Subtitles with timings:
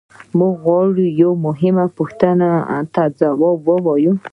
[0.37, 2.51] موږ غواړو یوې مهمې پوښتنې
[2.93, 4.13] ته ځواب ووایو.